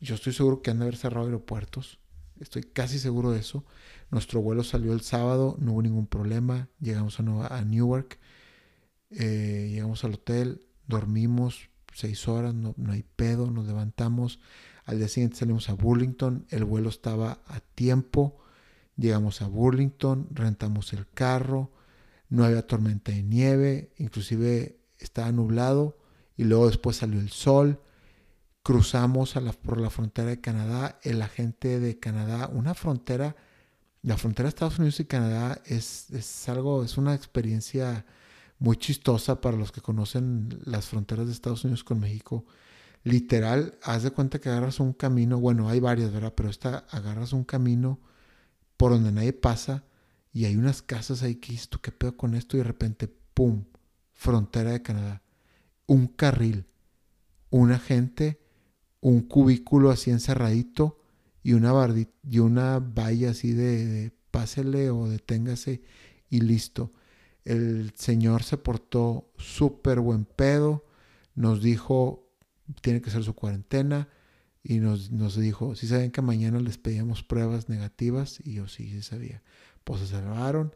yo 0.00 0.14
estoy 0.14 0.32
seguro 0.32 0.62
que 0.62 0.70
han 0.70 0.78
de 0.78 0.84
haber 0.84 0.96
cerrado 0.96 1.26
aeropuertos. 1.26 1.98
Estoy 2.38 2.62
casi 2.62 2.98
seguro 2.98 3.32
de 3.32 3.40
eso. 3.40 3.64
Nuestro 4.10 4.40
vuelo 4.42 4.62
salió 4.62 4.92
el 4.92 5.00
sábado, 5.00 5.56
no 5.58 5.72
hubo 5.72 5.82
ningún 5.82 6.06
problema. 6.06 6.68
Llegamos 6.80 7.18
a, 7.18 7.64
Newark, 7.64 8.18
eh, 9.10 9.68
llegamos 9.72 10.04
al 10.04 10.14
hotel, 10.14 10.66
dormimos 10.86 11.68
seis 11.94 12.28
horas, 12.28 12.54
no, 12.54 12.74
no 12.76 12.92
hay 12.92 13.02
pedo, 13.02 13.50
nos 13.50 13.66
levantamos. 13.66 14.40
Al 14.84 14.98
día 14.98 15.08
siguiente 15.08 15.36
salimos 15.36 15.68
a 15.70 15.74
Burlington, 15.74 16.46
el 16.50 16.64
vuelo 16.64 16.88
estaba 16.88 17.40
a 17.46 17.60
tiempo. 17.60 18.38
Llegamos 18.96 19.42
a 19.42 19.48
Burlington, 19.48 20.28
rentamos 20.30 20.92
el 20.92 21.08
carro, 21.08 21.72
no 22.28 22.44
había 22.44 22.66
tormenta 22.66 23.10
de 23.12 23.22
nieve, 23.22 23.92
inclusive 23.98 24.78
estaba 24.98 25.32
nublado 25.32 25.98
y 26.36 26.44
luego 26.44 26.66
después 26.68 26.96
salió 26.96 27.18
el 27.18 27.30
sol. 27.30 27.80
Cruzamos 28.62 29.36
a 29.36 29.40
la, 29.40 29.52
por 29.52 29.80
la 29.80 29.90
frontera 29.90 30.28
de 30.28 30.40
Canadá, 30.40 30.98
el 31.02 31.22
agente 31.22 31.80
de 31.80 31.98
Canadá, 31.98 32.48
una 32.52 32.74
frontera, 32.74 33.36
la 34.02 34.16
frontera 34.16 34.44
de 34.44 34.50
Estados 34.50 34.78
Unidos 34.78 35.00
y 35.00 35.04
Canadá 35.06 35.60
es, 35.66 36.10
es 36.10 36.48
algo, 36.48 36.84
es 36.84 36.96
una 36.96 37.14
experiencia 37.14 38.04
muy 38.58 38.76
chistosa 38.76 39.40
para 39.40 39.56
los 39.56 39.72
que 39.72 39.80
conocen 39.80 40.60
las 40.64 40.86
fronteras 40.86 41.26
de 41.26 41.32
Estados 41.32 41.64
Unidos 41.64 41.84
con 41.84 42.00
México. 42.00 42.44
Literal, 43.02 43.78
haz 43.82 44.02
de 44.02 44.10
cuenta 44.10 44.40
que 44.40 44.48
agarras 44.48 44.80
un 44.80 44.92
camino, 44.92 45.38
bueno, 45.38 45.68
hay 45.68 45.80
varias, 45.80 46.12
¿verdad? 46.12 46.32
Pero 46.34 46.48
esta 46.48 46.86
agarras 46.90 47.32
un 47.32 47.44
camino 47.44 48.00
por 48.76 48.92
donde 48.92 49.12
nadie 49.12 49.32
pasa 49.32 49.84
y 50.32 50.46
hay 50.46 50.56
unas 50.56 50.82
casas 50.82 51.22
ahí 51.22 51.36
que 51.36 51.52
dices, 51.52 51.68
qué 51.80 51.92
pedo 51.92 52.16
con 52.16 52.34
esto? 52.34 52.56
Y 52.56 52.58
de 52.58 52.64
repente, 52.64 53.08
¡pum! 53.34 53.64
Frontera 54.12 54.72
de 54.72 54.82
Canadá. 54.82 55.22
Un 55.86 56.06
carril, 56.08 56.66
una 57.50 57.78
gente, 57.78 58.40
un 59.00 59.20
cubículo 59.20 59.90
así 59.90 60.10
encerradito 60.10 60.98
y 61.42 61.52
una, 61.52 61.72
y 62.28 62.38
una 62.38 62.78
valla 62.78 63.30
así 63.30 63.52
de, 63.52 64.12
pásele 64.30 64.90
o 64.90 65.08
deténgase 65.08 65.82
y 66.30 66.40
listo. 66.40 66.92
El 67.44 67.92
señor 67.94 68.42
se 68.42 68.56
portó 68.56 69.30
súper 69.36 70.00
buen 70.00 70.24
pedo, 70.24 70.84
nos 71.34 71.62
dijo, 71.62 72.30
tiene 72.80 73.02
que 73.02 73.10
ser 73.10 73.22
su 73.22 73.34
cuarentena 73.34 74.08
y 74.62 74.78
nos, 74.78 75.10
nos 75.10 75.36
dijo, 75.36 75.74
si 75.74 75.86
saben 75.86 76.10
que 76.10 76.22
mañana 76.22 76.58
les 76.60 76.78
pedíamos 76.78 77.22
pruebas 77.22 77.68
negativas 77.68 78.40
y 78.44 78.54
yo 78.54 78.68
sí, 78.68 79.02
sabía 79.02 79.42
pues 79.84 80.00
se 80.00 80.06
salvaron. 80.08 80.74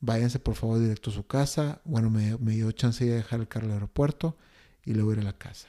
Váyanse 0.00 0.38
por 0.38 0.54
favor 0.54 0.78
directo 0.78 1.10
a 1.10 1.14
su 1.14 1.26
casa. 1.26 1.82
Bueno, 1.84 2.10
me, 2.10 2.36
dio 2.52 2.70
chance 2.72 3.04
de 3.04 3.16
dejar 3.16 3.40
el 3.40 3.48
carro 3.48 3.66
al 3.66 3.72
aeropuerto 3.72 4.36
y 4.84 4.94
luego 4.94 5.12
ir 5.12 5.18
a 5.18 5.24
la 5.24 5.36
casa. 5.36 5.68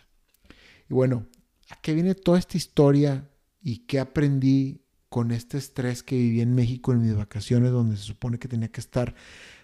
Y 0.89 0.93
bueno, 0.93 1.27
¿a 1.70 1.81
qué 1.81 1.93
viene 1.93 2.15
toda 2.15 2.39
esta 2.39 2.58
historia 2.58 3.29
y 3.62 3.79
qué 3.79 4.00
aprendí 4.00 4.86
con 5.10 5.31
este 5.31 5.58
estrés 5.58 6.03
que 6.03 6.15
viví 6.15 6.39
en 6.39 6.55
México 6.55 6.93
en 6.93 7.01
mis 7.01 7.15
vacaciones, 7.15 7.72
donde 7.72 7.98
se 7.98 8.03
supone 8.03 8.39
que 8.39 8.48
tenía 8.48 8.70
que 8.70 8.79
estar 8.79 9.13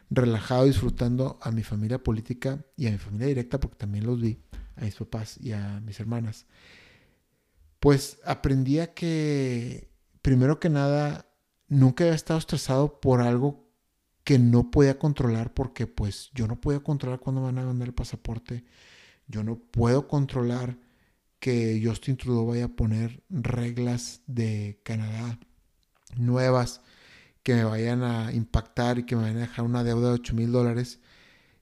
relajado 0.10 0.66
disfrutando 0.66 1.40
a 1.42 1.52
mi 1.52 1.64
familia 1.64 2.04
política 2.04 2.66
y 2.76 2.88
a 2.88 2.92
mi 2.92 2.98
familia 2.98 3.28
directa, 3.28 3.60
porque 3.60 3.78
también 3.78 4.06
los 4.06 4.22
vi, 4.22 4.40
a 4.76 4.82
mis 4.82 4.96
papás 4.96 5.38
y 5.42 5.52
a 5.52 5.82
mis 5.82 6.00
hermanas? 6.00 6.46
Pues 7.80 8.20
aprendí 8.26 8.80
a 8.80 8.94
que, 8.94 9.92
primero 10.22 10.60
que 10.60 10.70
nada, 10.70 11.28
nunca 11.68 12.04
había 12.04 12.16
estado 12.16 12.40
estresado 12.40 13.00
por 13.00 13.22
algo 13.22 13.68
que 14.24 14.40
no 14.40 14.72
podía 14.72 15.00
controlar 15.00 15.54
porque 15.54 15.88
pues 15.88 16.32
yo 16.34 16.48
no 16.48 16.60
podía 16.60 16.82
controlar 16.82 17.20
cuándo 17.20 17.42
van 17.42 17.60
a 17.60 17.66
vender 17.66 17.90
el 17.90 17.94
pasaporte. 17.94 18.66
Yo 19.28 19.44
no 19.44 19.58
puedo 19.58 20.08
controlar 20.08 20.78
que 21.40 21.82
Justin 21.84 22.18
Trudeau 22.18 22.46
vaya 22.46 22.66
a 22.66 22.76
poner 22.76 23.24
reglas 23.30 24.22
de 24.28 24.82
Canadá 24.84 25.40
nuevas 26.16 26.82
que 27.48 27.56
me 27.56 27.64
vayan 27.64 28.04
a 28.04 28.34
impactar 28.34 29.00
y 29.00 29.06
que 29.06 29.16
me 29.16 29.22
vayan 29.22 29.38
a 29.38 29.42
dejar 29.48 29.64
una 29.64 29.82
deuda 29.82 30.10
de 30.10 30.16
8 30.16 30.34
mil 30.34 30.52
dólares. 30.52 31.00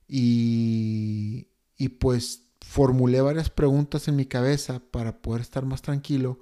Y, 0.08 1.46
y 1.76 1.90
pues 1.90 2.42
formulé 2.60 3.20
varias 3.20 3.50
preguntas 3.50 4.08
en 4.08 4.16
mi 4.16 4.26
cabeza 4.26 4.80
para 4.80 5.22
poder 5.22 5.42
estar 5.42 5.64
más 5.64 5.82
tranquilo, 5.82 6.40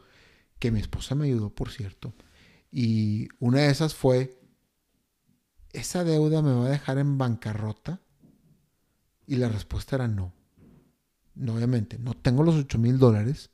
que 0.59 0.71
mi 0.71 0.81
esposa 0.81 1.15
me 1.15 1.27
ayudó, 1.27 1.51
por 1.51 1.71
cierto. 1.71 2.15
Y 2.73 3.29
una 3.39 3.59
de 3.59 3.69
esas 3.69 3.95
fue, 3.95 4.41
¿esa 5.75 6.05
deuda 6.05 6.41
me 6.41 6.55
va 6.55 6.65
a 6.65 6.71
dejar 6.71 6.97
en 6.97 7.19
bancarrota? 7.19 8.01
Y 9.27 9.37
la 9.37 9.51
respuesta 9.51 9.97
era 9.97 10.09
no. 10.09 10.33
no 11.35 11.53
obviamente, 11.57 11.99
no 11.99 12.15
tengo 12.15 12.45
los 12.45 12.55
8 12.55 12.79
mil 12.79 12.99
dólares. 12.99 13.51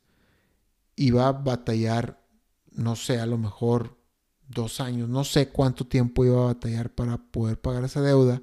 Iba 0.95 1.27
a 1.27 1.33
batallar, 1.33 2.23
no 2.71 2.95
sé, 2.95 3.19
a 3.19 3.25
lo 3.25 3.37
mejor 3.37 4.00
dos 4.51 4.79
años, 4.79 5.09
no 5.09 5.23
sé 5.23 5.49
cuánto 5.49 5.85
tiempo 5.87 6.25
iba 6.25 6.41
a 6.41 6.53
batallar 6.53 6.93
para 6.93 7.17
poder 7.17 7.59
pagar 7.59 7.83
esa 7.83 8.01
deuda, 8.01 8.41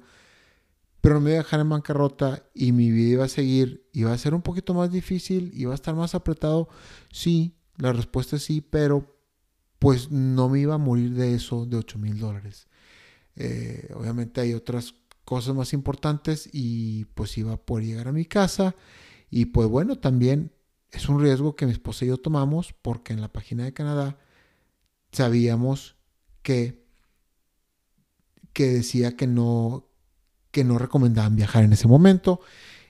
pero 1.01 1.21
me 1.21 1.31
iba 1.31 1.39
a 1.39 1.43
dejar 1.43 1.61
en 1.61 1.69
bancarrota 1.69 2.43
y 2.53 2.71
mi 2.71 2.91
vida 2.91 3.13
iba 3.13 3.25
a 3.25 3.29
seguir, 3.29 3.87
iba 3.93 4.11
a 4.11 4.17
ser 4.17 4.33
un 4.33 4.41
poquito 4.41 4.73
más 4.73 4.91
difícil, 4.91 5.51
iba 5.55 5.71
a 5.71 5.75
estar 5.75 5.95
más 5.95 6.13
apretado. 6.13 6.67
Sí, 7.11 7.55
la 7.77 7.93
respuesta 7.93 8.35
es 8.35 8.43
sí, 8.43 8.61
pero 8.61 9.15
pues 9.79 10.11
no 10.11 10.49
me 10.49 10.59
iba 10.59 10.75
a 10.75 10.79
morir 10.79 11.13
de 11.13 11.35
eso, 11.35 11.65
de 11.65 11.77
8 11.77 11.97
mil 11.99 12.19
dólares. 12.19 12.67
Eh, 13.35 13.89
obviamente 13.95 14.41
hay 14.41 14.53
otras 14.53 14.93
cosas 15.23 15.55
más 15.55 15.71
importantes 15.73 16.49
y 16.51 17.05
pues 17.05 17.37
iba 17.37 17.53
a 17.53 17.57
poder 17.57 17.85
llegar 17.85 18.07
a 18.09 18.11
mi 18.11 18.25
casa. 18.25 18.75
Y 19.29 19.45
pues 19.45 19.69
bueno, 19.69 19.95
también 19.97 20.51
es 20.91 21.07
un 21.07 21.21
riesgo 21.21 21.55
que 21.55 21.65
mi 21.65 21.71
esposa 21.71 22.03
y 22.03 22.09
yo 22.09 22.17
tomamos 22.17 22.73
porque 22.81 23.13
en 23.13 23.21
la 23.21 23.31
página 23.31 23.63
de 23.63 23.73
Canadá 23.73 24.17
sabíamos 25.11 25.95
que, 26.41 26.83
que 28.53 28.67
decía 28.67 29.15
que 29.15 29.27
no, 29.27 29.87
que 30.51 30.63
no 30.63 30.77
recomendaban 30.77 31.35
viajar 31.35 31.63
en 31.63 31.73
ese 31.73 31.87
momento. 31.87 32.41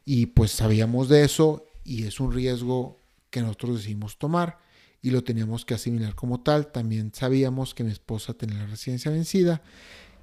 Y 0.05 0.27
pues 0.27 0.51
sabíamos 0.51 1.09
de 1.09 1.23
eso 1.23 1.65
y 1.83 2.03
es 2.03 2.19
un 2.19 2.31
riesgo 2.31 2.99
que 3.29 3.41
nosotros 3.41 3.77
decidimos 3.77 4.17
tomar 4.17 4.59
y 5.01 5.11
lo 5.11 5.23
teníamos 5.23 5.65
que 5.65 5.73
asimilar 5.73 6.15
como 6.15 6.41
tal. 6.41 6.71
También 6.71 7.11
sabíamos 7.13 7.73
que 7.73 7.83
mi 7.83 7.91
esposa 7.91 8.33
tenía 8.33 8.59
la 8.59 8.67
residencia 8.67 9.11
vencida 9.11 9.61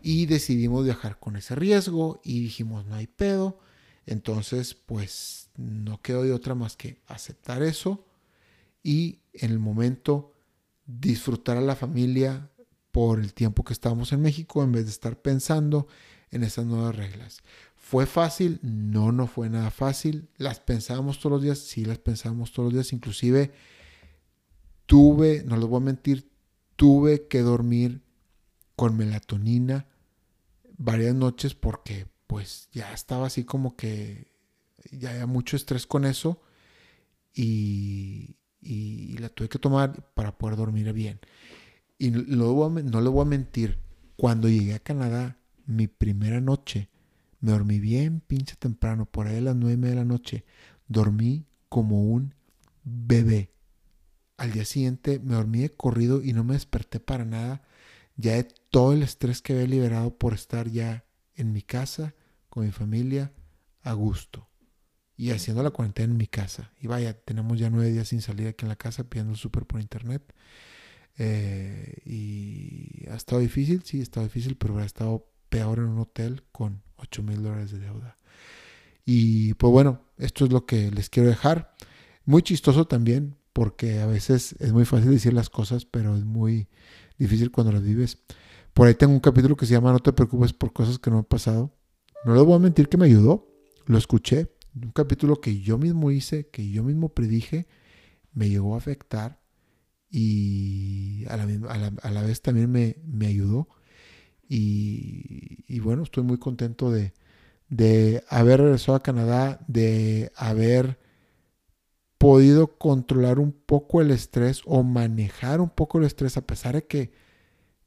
y 0.03 0.27
decidimos 0.27 0.85
viajar 0.85 1.19
con 1.19 1.37
ese 1.37 1.55
riesgo 1.55 2.21
y 2.25 2.41
dijimos 2.41 2.87
no 2.87 2.97
hay 2.97 3.07
pedo. 3.07 3.59
Entonces 4.07 4.75
pues 4.75 5.51
no 5.57 6.01
quedó 6.03 6.23
de 6.23 6.33
otra 6.33 6.55
más 6.55 6.77
que 6.77 7.01
aceptar 7.07 7.63
eso 7.63 8.05
y 8.83 9.21
en 9.33 9.51
el 9.51 9.59
momento 9.59 10.33
disfrutar 10.87 11.57
a 11.57 11.63
la 11.63 11.75
familia 11.75 12.51
por 12.97 13.21
el 13.21 13.35
tiempo 13.35 13.63
que 13.63 13.75
estábamos 13.75 14.15
en 14.15 14.23
México 14.23 14.65
en 14.65 14.73
vez 14.73 14.87
de 14.87 14.91
estar 14.91 15.21
pensando 15.21 15.87
en 16.31 16.43
esas 16.43 16.65
nuevas 16.65 16.97
reglas. 16.97 17.43
¿Fue 17.75 18.07
fácil? 18.07 18.59
No, 18.63 19.13
no 19.13 19.27
fue 19.27 19.51
nada 19.51 19.71
fácil. 19.71 20.31
¿Las 20.39 20.61
pensábamos 20.61 21.21
todos 21.21 21.33
los 21.33 21.43
días? 21.43 21.59
Sí, 21.59 21.85
las 21.85 21.99
pensábamos 21.99 22.53
todos 22.53 22.69
los 22.69 22.73
días. 22.73 22.95
Inclusive 22.95 23.53
tuve, 24.87 25.45
no 25.45 25.59
les 25.59 25.67
voy 25.67 25.77
a 25.77 25.85
mentir, 25.85 26.31
tuve 26.77 27.29
que 27.29 27.43
dormir 27.43 28.01
con 28.77 28.97
melatonina 28.97 29.87
varias 30.79 31.15
noches 31.15 31.55
porque 31.55 32.07
pues 32.27 32.71
ya 32.73 32.95
estaba 32.95 33.27
así 33.27 33.45
como 33.45 33.77
que 33.77 34.33
ya 34.91 35.11
había 35.11 35.27
mucho 35.27 35.59
estrés 35.59 35.87
con 35.87 36.07
eso 36.07 36.41
y, 37.35 38.39
y 38.63 39.19
la 39.19 39.29
tuve 39.29 39.51
que 39.51 39.59
tomar 39.59 40.15
para 40.15 40.39
poder 40.39 40.57
dormir 40.57 40.91
bien. 40.95 41.21
Y 41.99 42.11
no, 42.11 42.23
no 42.23 43.01
le 43.01 43.09
voy 43.09 43.23
a 43.23 43.25
mentir, 43.25 43.79
cuando 44.17 44.49
llegué 44.49 44.75
a 44.75 44.79
Canadá, 44.79 45.39
mi 45.67 45.89
primera 45.89 46.41
noche, 46.41 46.89
me 47.41 47.53
dormí 47.53 47.81
bien 47.81 48.21
pinche 48.21 48.57
temprano, 48.57 49.07
por 49.07 49.27
ahí 49.27 49.39
a 49.39 49.41
las 49.41 49.57
nueve 49.57 49.89
de 49.89 49.95
la 49.95 50.05
noche, 50.05 50.45
dormí 50.89 51.47
como 51.69 52.03
un 52.03 52.35
bebé. 52.85 53.53
Al 54.37 54.53
día 54.53 54.65
siguiente 54.65 55.19
me 55.19 55.35
dormí 55.35 55.61
de 55.61 55.71
corrido 55.71 56.23
y 56.23 56.33
no 56.33 56.45
me 56.45 56.55
desperté 56.55 57.01
para 57.01 57.25
nada. 57.25 57.63
Ya 58.17 58.35
de 58.35 58.45
todo 58.45 58.93
el 58.93 59.03
estrés 59.03 59.43
que 59.43 59.53
había 59.53 59.67
liberado 59.67 60.17
por 60.17 60.35
estar 60.35 60.69
ya 60.69 61.05
en 61.35 61.53
mi 61.53 61.63
casa, 61.63 62.15
con 62.49 62.65
mi 62.65 62.73
familia, 62.73 63.33
a 63.83 63.93
gusto. 63.93 64.49
Y 65.17 65.31
haciendo 65.31 65.63
la 65.63 65.71
cuarentena 65.71 66.13
en 66.13 66.19
mi 66.19 66.27
casa. 66.27 66.71
Y 66.81 66.87
vaya, 66.87 67.19
tenemos 67.19 67.59
ya 67.59 67.71
nueve 67.71 67.91
días 67.91 68.09
sin 68.09 68.21
salir 68.21 68.49
aquí 68.49 68.65
en 68.65 68.69
la 68.69 68.77
casa 68.77 69.05
pidiendo 69.05 69.35
súper 69.35 69.65
por 69.67 69.81
internet. 69.81 70.23
Eh, 71.19 71.95
y 72.05 73.09
ha 73.11 73.17
estado 73.17 73.41
difícil, 73.41 73.83
sí, 73.85 74.01
ha 74.01 74.03
estado 74.03 74.27
difícil, 74.27 74.57
pero 74.57 74.79
ha 74.79 74.85
estado 74.85 75.27
peor 75.49 75.79
en 75.79 75.87
un 75.87 75.99
hotel 75.99 76.43
con 76.53 76.83
8 76.97 77.23
mil 77.23 77.43
dólares 77.43 77.71
de 77.73 77.79
deuda. 77.79 78.17
Y 79.05 79.55
pues 79.55 79.71
bueno, 79.71 80.03
esto 80.19 80.45
es 80.45 80.53
lo 80.53 80.67
que 80.67 80.91
les 80.91 81.09
quiero 81.09 81.29
dejar. 81.29 81.75
Muy 82.25 82.43
chistoso 82.43 82.87
también, 82.87 83.37
porque 83.53 84.01
a 84.01 84.07
veces 84.07 84.57
es 84.59 84.73
muy 84.73 84.85
fácil 84.85 85.11
decir 85.11 85.33
las 85.33 85.49
cosas, 85.49 85.85
pero 85.85 86.17
es 86.17 86.25
muy 86.25 86.69
difícil 87.19 87.51
cuando 87.51 87.73
las 87.73 87.83
vives. 87.83 88.19
Por 88.75 88.89
ahí 88.89 88.95
tengo 88.95 89.15
un 89.15 89.21
capítulo 89.21 89.57
que 89.57 89.65
se 89.65 89.73
llama 89.73 89.93
No 89.93 90.01
te 90.01 90.13
preocupes 90.13 90.53
por 90.53 90.73
cosas 90.73 90.99
que 90.99 91.11
no 91.11 91.19
han 91.19 91.25
pasado. 91.25 91.73
No 92.25 92.35
les 92.35 92.45
voy 92.45 92.57
a 92.57 92.59
mentir 92.59 92.89
que 92.89 92.99
me 92.99 93.07
ayudó, 93.07 93.49
lo 93.87 93.97
escuché. 93.97 94.53
Un 94.75 94.91
capítulo 94.91 95.41
que 95.41 95.61
yo 95.61 95.79
mismo 95.79 96.11
hice, 96.11 96.49
que 96.49 96.69
yo 96.69 96.83
mismo 96.83 97.09
predije, 97.09 97.67
me 98.35 98.51
llegó 98.51 98.75
a 98.75 98.79
afectar 98.79 99.41
y 100.19 101.27
a 101.29 101.37
la, 101.37 102.23
vez 102.23 102.41
también 102.41 102.71
me, 102.73 102.97
me 103.05 103.27
ayudó. 103.27 103.69
Y, 104.49 105.79
bueno, 105.81 106.05
estoy 106.05 106.23
muy 106.23 106.39
contento 106.39 106.91
de, 106.91 107.13
de 107.69 108.25
haber 108.31 108.63
regresado 108.63 108.97
a 108.97 109.03
Canadá, 109.03 109.61
de 109.69 110.33
haber 110.35 110.99
podido 112.17 112.79
controlar 112.79 113.39
un 113.39 113.53
poco 113.53 114.01
el 114.01 114.11
estrés 114.11 114.63
o 114.65 114.83
manejar 114.83 115.61
un 115.61 115.69
poco 115.69 115.99
el 115.99 116.05
estrés, 116.05 116.39
a 116.39 116.47
pesar 116.47 116.77
de 116.77 116.87
que 116.87 117.13